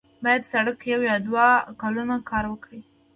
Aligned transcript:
باید 0.23 0.43
سړک 0.51 0.79
یو 0.91 1.01
یا 1.09 1.15
دوه 1.27 1.47
کلونه 1.81 2.15
کار 2.29 2.43
ورکړي. 2.47 2.81